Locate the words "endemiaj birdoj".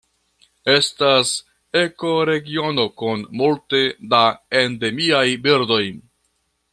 4.65-5.83